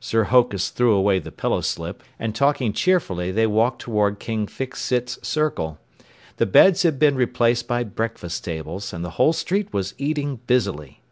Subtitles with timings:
[0.00, 5.18] Sir Hokus threw away the pillowslip, and talking cheerfully they walked toward King Fix Sit's
[5.20, 5.78] circle.
[6.38, 11.02] The beds had been replaced by breakfast tables, and the whole street was eating busily.